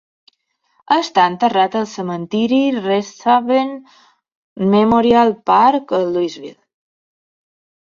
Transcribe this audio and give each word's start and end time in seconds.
Està 0.93 1.25
enterrat 1.31 1.77
al 1.81 1.85
cementiri 1.91 2.59
Resthaven 2.79 3.71
Memorial 4.79 5.37
Park 5.53 5.97
a 6.01 6.03
Louisville. 6.11 6.57